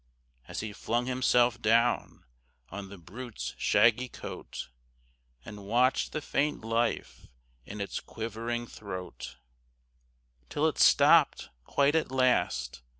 [0.47, 2.25] As he flung himself down
[2.69, 4.69] on the brute's shaggy coat,
[5.45, 7.27] And watched the faint life
[7.67, 9.35] in its quivering throat
[10.49, 12.81] Till it stopped quite at last.